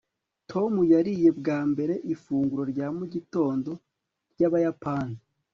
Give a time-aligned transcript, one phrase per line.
[0.51, 3.71] tom yariye bwa mbere ifunguro rya mugitondo
[4.33, 5.17] ryabayapani